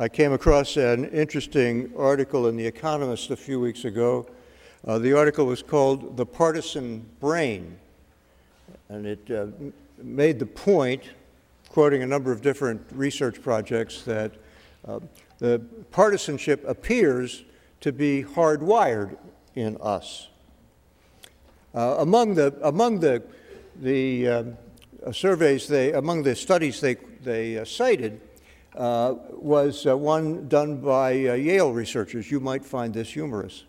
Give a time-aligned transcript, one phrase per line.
[0.00, 4.26] I came across an interesting article in The Economist a few weeks ago.
[4.86, 7.76] Uh, the article was called The Partisan Brain,
[8.88, 9.48] and it uh,
[9.98, 11.02] made the point,
[11.68, 14.32] quoting a number of different research projects, that
[14.88, 15.00] uh,
[15.38, 15.58] the
[15.90, 17.44] partisanship appears
[17.82, 19.18] to be hardwired
[19.54, 20.28] in us.
[21.74, 23.22] Uh, among the, among the,
[23.82, 24.56] the um,
[25.12, 28.18] surveys, they, among the studies they, they uh, cited,
[28.76, 32.30] uh, was uh, one done by uh, Yale researchers.
[32.30, 33.64] You might find this humorous.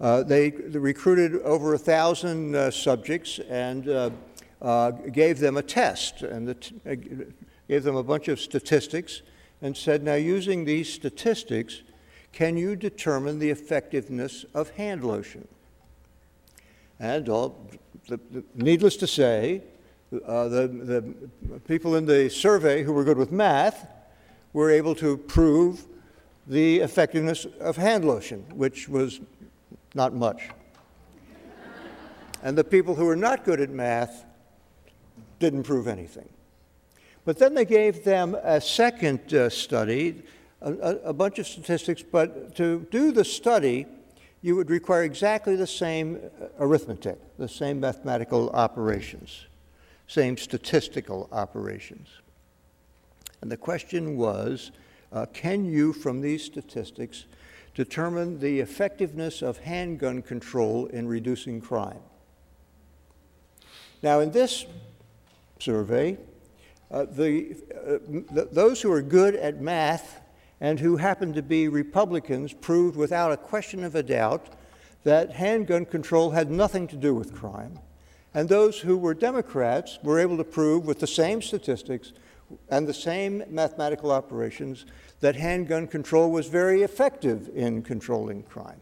[0.00, 3.84] Uh, they, they, recruited over a thousand uh, subjects and
[5.12, 7.32] gave them a test and the
[7.68, 9.22] gave them a bunch of statistics
[9.62, 11.82] and said, now using these statistics,
[12.32, 15.46] can you determine the effectiveness of hand lotion?
[17.00, 17.56] And all,
[18.08, 19.62] the, the, needless to say,
[20.26, 23.86] uh, the, the people in the survey who were good with math
[24.54, 25.86] were able to prove
[26.46, 29.20] the effectiveness of hand lotion, which was
[29.94, 30.48] not much.
[32.42, 34.24] and the people who were not good at math
[35.38, 36.28] didn't prove anything.
[37.24, 40.22] But then they gave them a second uh, study,
[40.60, 40.72] a,
[41.04, 43.86] a, bunch of statistics, but to do the study,
[44.42, 49.46] you would require exactly the same uh, arithmetic, the same mathematical operations,
[50.06, 52.08] same statistical operations.
[53.44, 54.70] And the question was
[55.12, 57.26] uh, can you, from these statistics,
[57.74, 62.00] determine the effectiveness of handgun control in reducing crime?
[64.02, 64.64] Now, in this
[65.58, 66.16] survey,
[66.90, 67.98] uh, the, uh,
[68.32, 70.22] the, those who are good at math
[70.58, 74.46] and who happen to be Republicans proved without a question of a doubt
[75.02, 77.78] that handgun control had nothing to do with crime.
[78.32, 82.14] And those who were Democrats were able to prove with the same statistics
[82.68, 84.86] and the same mathematical operations
[85.20, 88.80] that handgun control was very effective in controlling crime.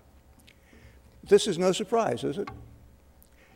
[1.24, 2.48] This is no surprise, is it?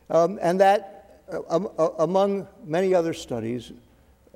[0.09, 3.73] Um, and that, uh, um, uh, among many other studies,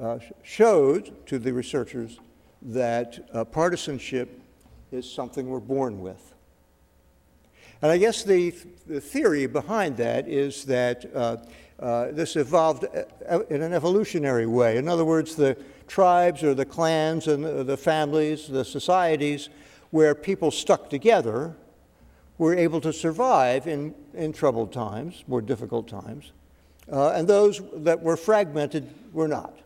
[0.01, 2.19] uh, showed to the researchers
[2.63, 4.41] that uh, partisanship
[4.91, 6.35] is something we're born with.
[7.83, 8.53] And I guess the,
[8.87, 11.07] the theory behind that is that
[11.81, 12.85] uh, uh, this evolved
[13.29, 14.77] uh, in an evolutionary way.
[14.77, 15.57] In other words, the
[15.89, 19.49] tribes or the clans and the, the families, the societies
[19.91, 21.57] where people stuck together
[22.39, 26.33] were able to survive in, in troubled times, more difficult times,
[26.93, 29.59] uh, and those that were fragmented were not.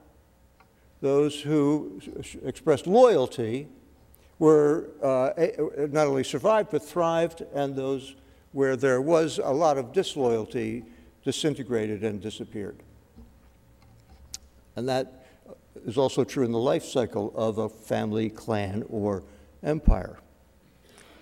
[1.00, 2.00] Those who
[2.44, 3.68] expressed loyalty
[4.38, 5.32] were uh,
[5.90, 8.14] not only survived but thrived, and those
[8.52, 10.84] where there was a lot of disloyalty
[11.24, 12.76] disintegrated and disappeared.
[14.76, 15.26] And that
[15.86, 19.22] is also true in the life cycle of a family, clan, or
[19.62, 20.18] empire.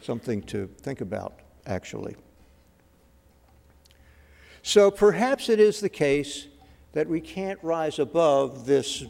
[0.03, 1.35] Something to think about,
[1.67, 2.17] actually.
[4.63, 6.47] So perhaps it is the case
[6.93, 9.05] that we can't rise above this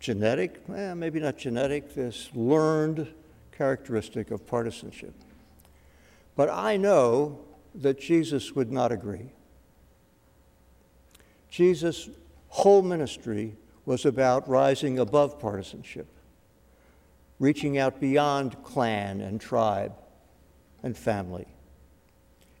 [0.00, 3.08] genetic, eh, maybe not genetic, this learned
[3.52, 5.14] characteristic of partisanship.
[6.36, 7.40] But I know
[7.78, 9.30] that Jesus would not agree.
[11.50, 12.10] Jesus'
[12.48, 13.56] whole ministry
[13.86, 16.06] was about rising above partisanship,
[17.38, 19.94] reaching out beyond clan and tribe
[20.82, 21.46] and family,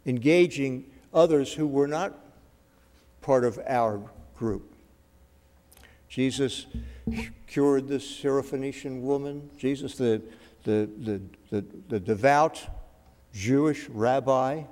[0.06, 2.14] engaging others who were not
[3.20, 4.00] part of our
[4.36, 4.74] group.
[6.08, 6.66] Jesus
[7.46, 9.50] cured the Syrophoenician woman.
[9.58, 10.22] Jesus, the,
[10.64, 10.88] the,
[11.50, 12.66] the, the, devout
[13.32, 14.62] Jewish rabbi,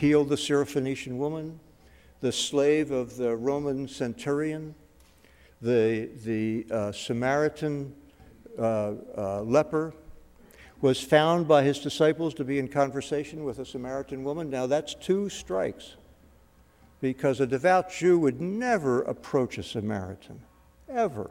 [0.00, 1.60] healed the Syrophoenician woman,
[2.22, 4.74] the slave of the Roman centurion,
[5.60, 7.94] the, the uh, Samaritan
[8.58, 9.92] uh, uh, leper,
[10.80, 14.48] was found by his disciples to be in conversation with a Samaritan woman.
[14.48, 15.96] Now, that's two strikes,
[17.02, 20.40] because a devout Jew would never approach a Samaritan,
[20.88, 21.30] ever.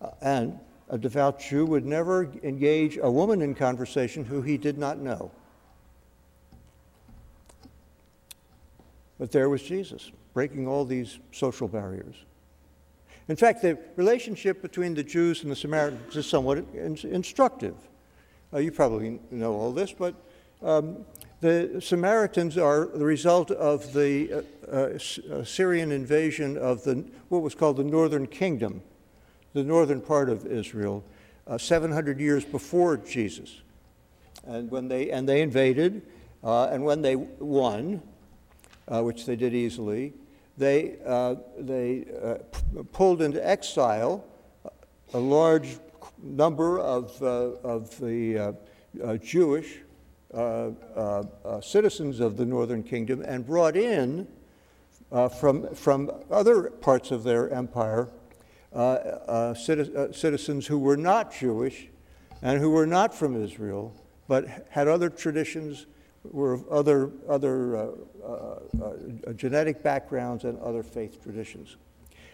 [0.00, 0.58] Uh, and
[0.88, 5.30] a devout Jew would never engage a woman in conversation who he did not know.
[9.20, 12.16] But there was Jesus, breaking all these social barriers.
[13.28, 17.74] In fact, the relationship between the Jews and the Samaritans is somewhat in- instructive.
[18.50, 20.14] Uh, you probably know all this, but
[20.62, 21.04] um,
[21.42, 27.54] the Samaritans are the result of the uh, uh, Syrian invasion of the, what was
[27.54, 28.80] called the Northern Kingdom,
[29.52, 31.04] the northern part of Israel,
[31.46, 33.60] uh, 700 years before Jesus.
[34.46, 36.00] And, when they, and they invaded,
[36.42, 38.00] uh, and when they won,
[38.90, 40.12] uh, which they did easily,
[40.58, 42.34] they, uh, they uh,
[42.92, 44.24] pulled into exile
[45.14, 45.78] a large
[46.22, 47.26] number of, uh,
[47.64, 48.56] of the
[49.02, 49.78] uh, Jewish
[51.62, 54.28] citizens of the northern kingdom and brought in
[55.38, 58.08] from, from other parts of their empire
[59.54, 61.88] citizens who were not Jewish
[62.42, 63.94] and who were not from Israel,
[64.28, 65.86] but had other traditions,
[66.24, 67.86] were of other, other uh,
[68.22, 71.76] uh, uh, genetic backgrounds and other faith traditions.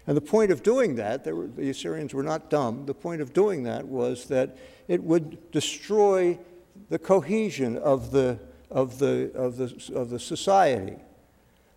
[0.07, 3.33] And the point of doing that, were, the Assyrians were not dumb, the point of
[3.33, 4.57] doing that was that
[4.89, 6.39] it would destroy
[6.91, 8.39] the cohesion of the,
[8.71, 10.97] of the, of the, of the society.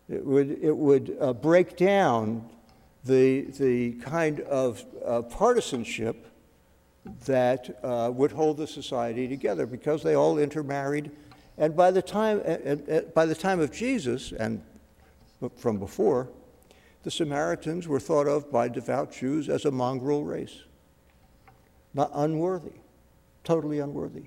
[0.10, 2.48] It would, it would uh, break down
[3.06, 6.26] the, the kind of uh, partisanship
[7.26, 11.12] that uh, would hold the society together because they all intermarried.
[11.60, 14.64] And by the time, uh, uh, uh, by the time of Jesus, and
[15.58, 16.30] from before,
[17.04, 20.64] the Samaritans were thought of by devout Jews as a mongrel race,
[21.94, 22.80] not unworthy,
[23.44, 24.24] totally unworthy.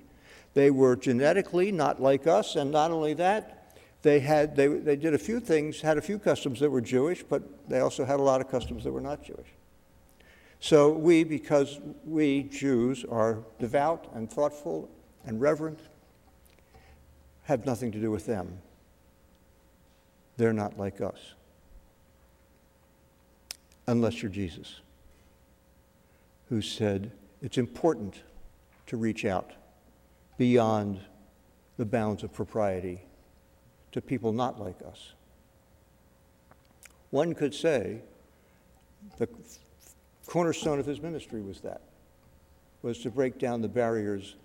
[0.52, 5.14] They were genetically not like us, and not only that, they, had, they, they did
[5.14, 8.23] a few things, had a few customs that were Jewish, but they also had a
[8.23, 9.49] lot of customs that were not Jewish.
[10.61, 14.90] So we, because we Jews are devout and thoughtful
[15.25, 15.81] and reverent,
[17.44, 18.58] have nothing to do with them.
[20.36, 21.34] They're not like us
[23.86, 24.80] unless you're Jesus,
[26.48, 27.10] who said
[27.42, 28.22] it's important
[28.86, 29.50] to reach out
[30.38, 31.00] beyond
[31.76, 33.02] the bounds of propriety
[33.90, 35.12] to people not like us.
[37.10, 38.00] One could say
[39.18, 39.28] the
[40.26, 41.82] cornerstone of his ministry was that,
[42.82, 44.36] was to break down the barriers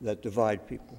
[0.00, 0.98] that divide people.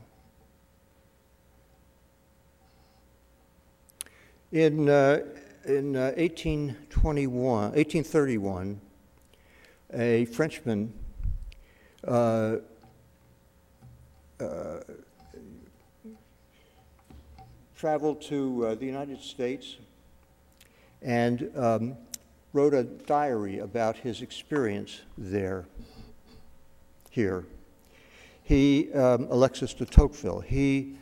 [4.52, 5.20] In uh,
[5.64, 8.82] in uh, 1821, 1831,
[9.94, 10.92] a Frenchman
[12.06, 12.58] uh,
[14.42, 14.80] uh,
[17.78, 19.78] traveled to uh, the United States
[21.02, 21.96] and um,
[22.52, 25.66] wrote a diary about his experience there,
[27.10, 27.46] here.
[28.44, 30.98] He, um, Alexis de Tocqueville, he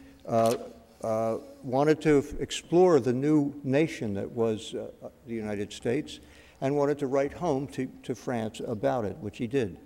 [1.04, 6.20] uh, uh, wanted to explore the new nation that was uh, uh, the United States
[6.62, 9.78] and wanted to write home to, to France about it, which he did.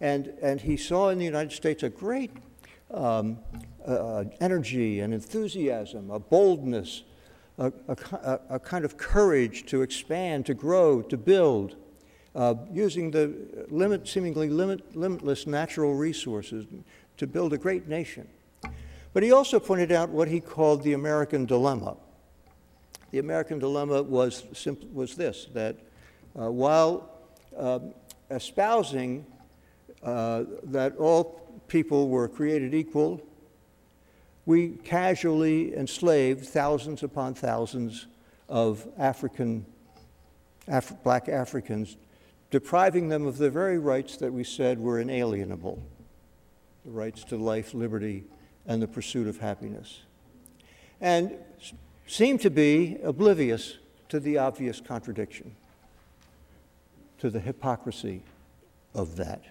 [0.00, 2.30] And, and he saw in the United States a great
[2.92, 3.38] um,
[3.86, 7.02] uh, energy and enthusiasm, a boldness,
[7.58, 11.76] a, a, a, kind of courage to expand, to grow, to build,
[12.34, 16.66] uh, using the limit, seemingly limit, limitless natural resources
[17.16, 18.28] to build a great nation.
[19.12, 21.96] But he also pointed out what he called the American dilemma.
[23.10, 24.44] The American dilemma was,
[24.92, 25.76] was this that
[26.38, 27.10] uh, while
[27.56, 27.80] uh,
[28.30, 29.24] espousing
[30.02, 33.22] uh, that all people were created equal,
[34.46, 38.06] we casually enslaved thousands upon thousands
[38.48, 39.66] of African,
[40.68, 41.96] Af- black Africans,
[42.50, 45.82] depriving them of the very rights that we said were inalienable
[46.84, 48.24] the rights to life, liberty,
[48.68, 50.02] and the pursuit of happiness,
[51.00, 51.32] and
[52.06, 53.78] seem to be oblivious
[54.08, 55.56] to the obvious contradiction,
[57.18, 58.22] to the hypocrisy
[58.94, 59.42] of that.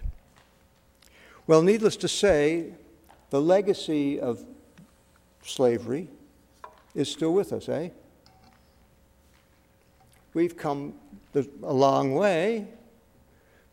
[1.46, 2.72] Well, needless to say,
[3.30, 4.44] the legacy of
[5.42, 6.08] slavery
[6.94, 7.90] is still with us, eh?
[10.34, 10.94] We've come
[11.34, 12.68] a long way.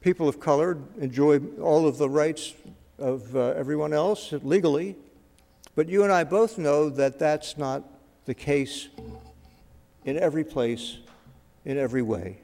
[0.01, 2.53] People of color enjoy all of the rights
[2.97, 4.95] of uh, everyone else legally.
[5.75, 7.83] But you and I both know that that's not
[8.25, 8.87] the case
[10.05, 10.99] in every place,
[11.65, 12.37] in every way.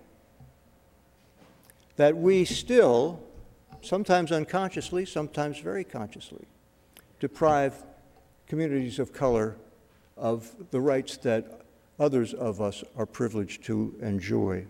[1.95, 3.21] That we still,
[3.81, 6.45] sometimes unconsciously, sometimes very consciously,
[7.19, 7.75] deprive
[8.47, 9.55] communities of color
[10.17, 11.61] of the rights that
[11.99, 14.65] others of us are privileged to enjoy.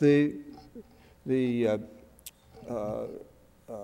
[0.00, 0.34] The,
[1.24, 1.78] the uh,
[2.68, 3.06] uh,
[3.68, 3.74] uh,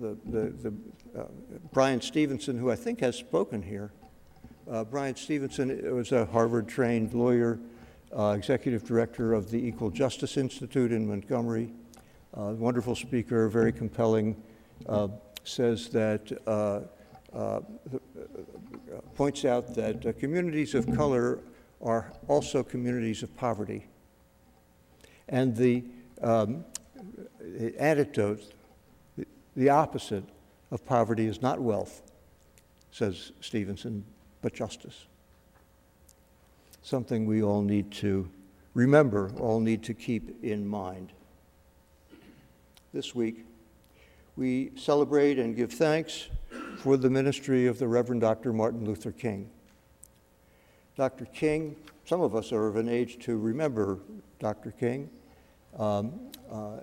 [0.00, 1.24] the, the, the uh,
[1.72, 3.92] Bryan Stevenson, who I think has spoken here.
[4.70, 7.58] Uh, Bryan Stevenson was a Harvard trained lawyer,
[8.12, 11.72] executive director of the Equal Justice Institute in Montgomery.
[12.32, 14.36] wonderful speaker, very compelling,
[15.44, 16.32] says that
[17.36, 17.60] uh,
[19.14, 21.40] points out that uh, communities of color
[21.82, 23.86] are also communities of poverty.
[25.28, 25.84] And the
[26.22, 26.64] um,
[27.78, 28.54] antidote
[29.56, 30.24] the opposite
[30.70, 32.02] of poverty is not wealth,
[32.90, 34.04] says Stevenson,
[34.42, 35.06] but justice.
[36.82, 38.28] something we all need to
[38.74, 41.10] remember, all need to keep in mind.
[42.92, 43.44] This week,
[44.36, 46.28] we celebrate and give thanks
[46.78, 48.52] for the ministry of the Reverend Dr.
[48.52, 49.50] Martin Luther King.
[50.96, 51.24] Dr.
[51.24, 53.98] King, some of us are of an age to remember
[54.38, 54.70] Dr.
[54.70, 55.10] King
[55.76, 56.20] um,
[56.50, 56.76] uh,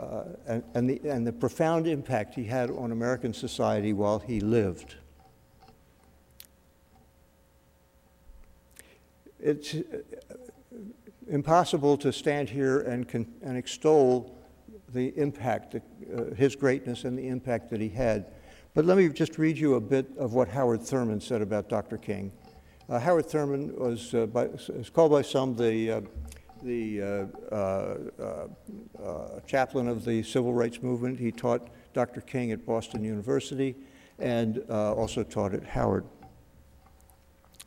[0.00, 4.40] uh, and, and, the, and the profound impact he had on American society while he
[4.40, 4.94] lived.
[9.38, 9.82] It's uh,
[11.28, 14.36] impossible to stand here and, con- and extol
[14.92, 18.26] the impact, uh, his greatness, and the impact that he had.
[18.74, 21.98] But let me just read you a bit of what Howard Thurman said about Dr.
[21.98, 22.32] King.
[22.88, 26.00] Uh, Howard Thurman was, uh, by, was called by some the, uh,
[26.62, 27.54] the uh,
[29.02, 31.18] uh, chaplain of the civil rights movement.
[31.18, 32.20] He taught Dr.
[32.20, 33.76] King at Boston University
[34.18, 36.04] and also taught at Howard.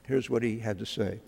[0.03, 1.19] Here's what he had to say.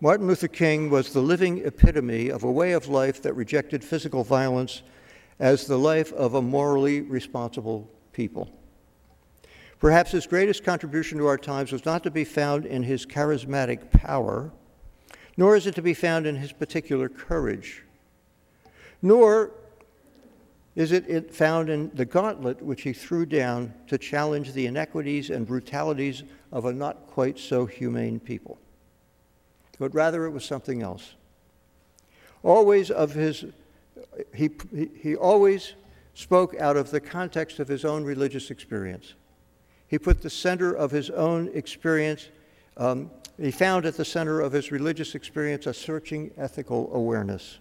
[0.00, 4.24] Martin Luther King was the living epitome of a way of life that rejected physical
[4.24, 4.82] violence
[5.38, 8.50] as the life of a morally responsible people.
[9.78, 13.90] Perhaps his greatest contribution to our times was not to be found in his charismatic
[13.90, 14.52] power,
[15.40, 17.82] nor is it to be found in his particular courage,
[19.00, 19.50] nor
[20.76, 25.46] is it found in the gauntlet which he threw down to challenge the inequities and
[25.46, 28.58] brutalities of a not quite so humane people.
[29.78, 31.14] But rather, it was something else.
[32.42, 33.46] Always of his
[34.34, 35.72] he, he, he always
[36.12, 39.14] spoke out of the context of his own religious experience.
[39.88, 42.28] He put the center of his own experience,
[42.76, 47.58] um, he found at the center of his religious experience a searching ethical awareness.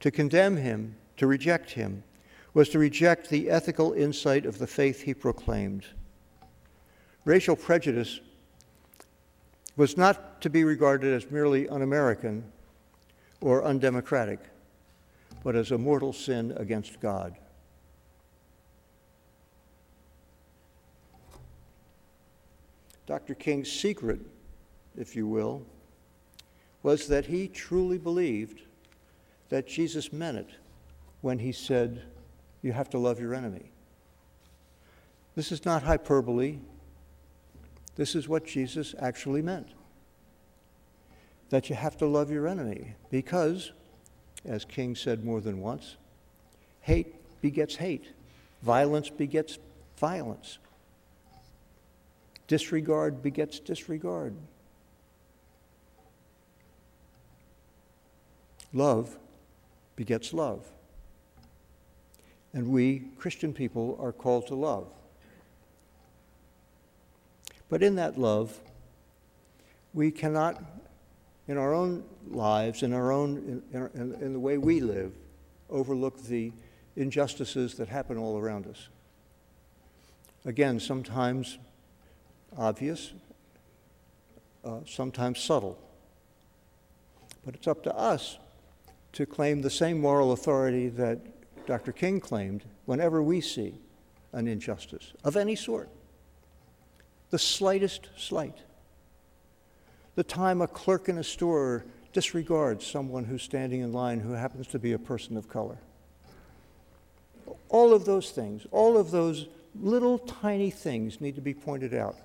[0.00, 2.02] To condemn him, to reject him,
[2.54, 5.84] was to reject the ethical insight of the faith he proclaimed.
[7.24, 8.20] Racial prejudice
[9.76, 12.44] was not to be regarded as merely un American
[13.40, 14.40] or undemocratic
[15.46, 17.36] but as a mortal sin against God.
[23.06, 23.34] Dr.
[23.34, 24.20] King's secret,
[24.96, 25.64] if you will,
[26.82, 28.62] was that he truly believed
[29.48, 30.50] that Jesus meant it
[31.20, 32.02] when he said,
[32.62, 33.70] You have to love your enemy.
[35.34, 36.58] This is not hyperbole.
[37.96, 39.68] This is what Jesus actually meant.
[41.50, 43.72] That you have to love your enemy because
[44.48, 45.96] as King said more than once.
[46.80, 48.06] Hate begets hate,
[48.62, 49.58] violence begets
[49.98, 50.58] violence,
[52.46, 54.34] disregard begets disregard.
[58.72, 59.16] Love
[59.96, 60.64] begets love.
[62.52, 64.88] And we, Christian people, are called to love.
[67.68, 68.58] But in that love,
[69.92, 70.62] we cannot
[71.48, 75.12] in our own lives, in our own, in, in, in, the way we live,
[75.70, 76.52] overlook the
[76.96, 78.88] injustices that happen all around us.
[80.44, 81.58] Again, sometimes
[82.56, 83.12] obvious,
[84.64, 85.78] uh, sometimes subtle.
[87.44, 88.38] But it's up to us
[89.12, 91.20] to claim the same moral authority that
[91.66, 91.92] Dr.
[91.92, 93.80] King claimed whenever we see
[94.32, 95.88] an injustice of any sort,
[97.30, 98.58] the slightest slight
[100.16, 104.66] the time a clerk in a store disregards someone who's standing in line who happens
[104.66, 105.76] to be a person of color.
[107.68, 109.46] All of those things, all of those
[109.78, 112.16] little tiny things need to be pointed out,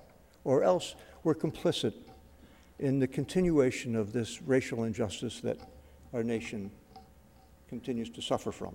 [0.44, 0.94] or else
[1.24, 1.94] we're complicit
[2.78, 5.58] in the continuation of this racial injustice that
[6.12, 6.70] our nation
[7.68, 8.74] continues to suffer from.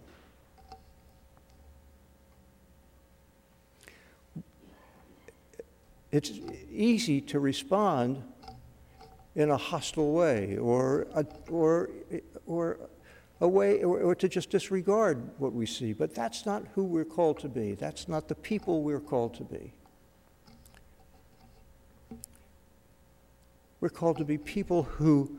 [6.12, 6.32] It's
[6.72, 8.24] easy to respond
[9.36, 11.90] in a hostile way or, a, or,
[12.48, 12.80] or
[13.40, 15.94] a way or, or, to just disregard what we see.
[15.94, 17.76] But that's not who we're called to be.
[17.76, 19.74] That's not the people we're called to be.
[23.80, 25.38] We're called to be people who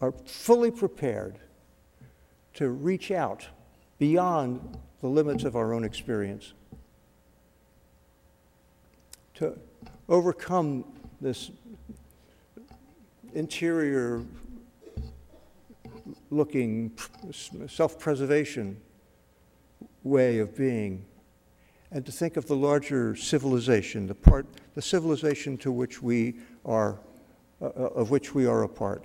[0.00, 1.38] are fully prepared
[2.54, 3.46] to reach out
[3.98, 6.54] beyond the limits of our own experience,
[9.34, 9.56] to
[10.08, 10.84] overcome
[11.20, 11.50] this
[13.34, 14.24] interior
[16.30, 16.92] looking
[17.68, 18.80] self preservation
[20.02, 21.04] way of being,
[21.92, 26.98] and to think of the larger civilization, the part, the civilization to which we are,
[27.60, 29.04] uh, uh, of which we are a part,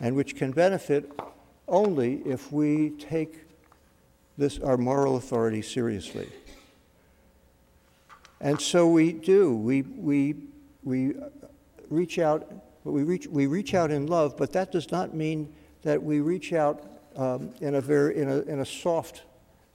[0.00, 1.10] and which can benefit
[1.68, 3.40] only if we take
[4.36, 6.28] this, our moral authority seriously.
[8.40, 9.54] And so we do.
[9.56, 10.34] We, we,
[10.82, 11.14] we
[11.88, 12.50] reach out
[12.84, 16.52] we reach, we reach out in love, but that does not mean that we reach
[16.52, 16.84] out
[17.16, 19.22] um, in, a very, in, a, in a soft,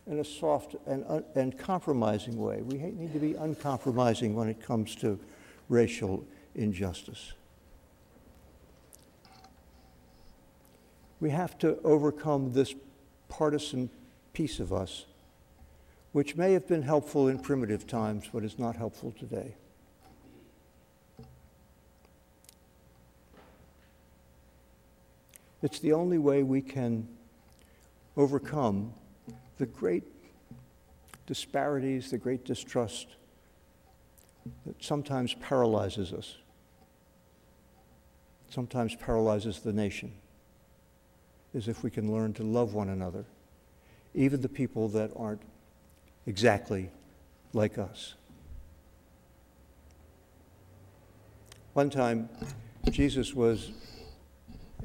[0.06, 2.62] in a soft and, un, and compromising way.
[2.62, 5.20] We need to be uncompromising when it comes to
[5.70, 6.24] racial
[6.56, 7.34] injustice.
[11.20, 12.74] We have to overcome this
[13.28, 13.90] partisan
[14.34, 15.06] piece of us,
[16.12, 19.56] which may have been helpful in primitive times, but is not helpful today.
[25.62, 27.08] It's the only way we can
[28.16, 28.94] overcome
[29.58, 30.04] the great
[31.28, 33.08] disparities, the great distrust
[34.66, 36.38] that sometimes paralyzes us,
[38.50, 40.14] sometimes paralyzes the nation,
[41.54, 43.26] is if we can learn to love one another,
[44.14, 45.42] even the people that aren't
[46.26, 46.90] exactly
[47.54, 48.16] like us.
[51.74, 52.30] One time,
[52.92, 53.72] Jesus was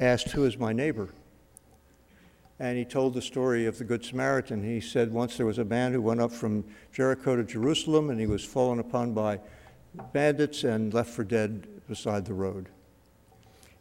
[0.00, 1.08] asked, Who is my neighbor?
[2.60, 4.62] And he told the story of the Good Samaritan.
[4.62, 8.20] He said, Once there was a man who went up from Jericho to Jerusalem, and
[8.20, 9.40] he was fallen upon by
[10.12, 12.68] bandits and left for dead beside the road.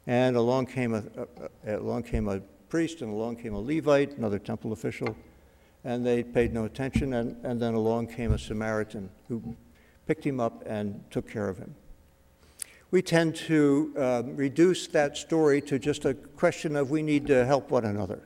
[0.07, 1.03] And along came a,
[1.65, 2.41] a, along came a
[2.73, 5.15] priest, and along came a Levite, another temple official,
[5.83, 7.13] and they paid no attention.
[7.13, 9.55] And, and then along came a Samaritan who
[10.07, 11.75] picked him up and took care of him
[12.93, 17.43] we tend to um, reduce that story to just a question of we need to
[17.43, 18.21] help one another.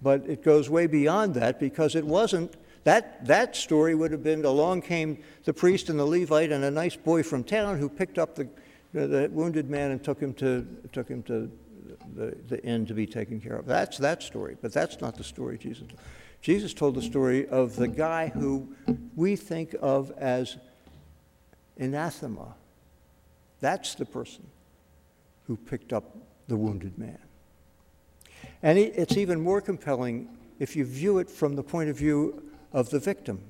[0.00, 2.54] But it goes way beyond that because it wasn't.
[2.84, 6.70] That, that story would have been along came the priest and the Levite and a
[6.70, 8.48] nice boy from town who picked up the,
[8.94, 11.50] the wounded man and took him to, took him to
[12.14, 13.66] the, the inn to be taken care of.
[13.66, 16.00] That's that story, but that's not the story Jesus told.
[16.42, 18.74] Jesus told the story of the guy who
[19.14, 20.56] we think of as
[21.78, 22.54] anathema
[23.60, 24.46] that's the person
[25.46, 26.16] who picked up
[26.48, 27.18] the wounded man.
[28.62, 30.28] And it's even more compelling
[30.58, 32.42] if you view it from the point of view
[32.72, 33.40] of the victim.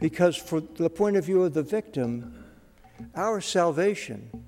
[0.00, 2.44] Because, for the point of view of the victim,
[3.14, 4.44] our salvation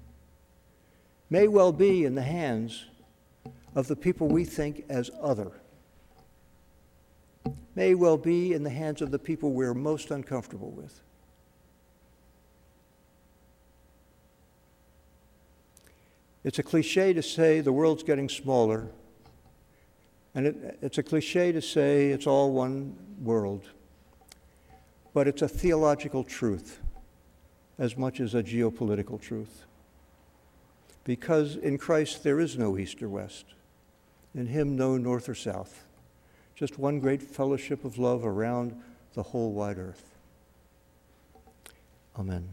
[1.35, 2.85] may well be in the hands
[3.75, 5.51] of the people we think as other,
[7.75, 11.03] may well be in the hands of the people we're most uncomfortable with.
[16.45, 18.87] It's a cliche to say the world's getting smaller,
[20.37, 23.65] and it, it's a cliche to say it's all one world,
[25.13, 26.79] but it's a theological truth
[27.77, 29.67] as much as a geopolitical truth.
[31.05, 33.45] Because in Christ there is no east or west,
[34.35, 35.85] in Him no north or south,
[36.55, 38.81] just one great fellowship of love around
[39.15, 40.17] the whole wide earth.
[42.19, 42.49] Amen.